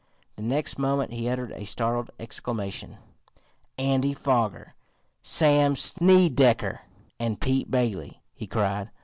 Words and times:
The 0.35 0.41
next 0.41 0.79
moment 0.79 1.13
he 1.13 1.29
uttered 1.29 1.51
a 1.51 1.63
startled 1.63 2.09
exclamation. 2.19 2.97
"Andy 3.77 4.15
Foger, 4.15 4.73
Sam 5.21 5.75
Snedecker 5.75 6.79
and 7.19 7.39
Pete 7.39 7.69
Bailey!" 7.69 8.23
he 8.33 8.47
cried. 8.47 8.89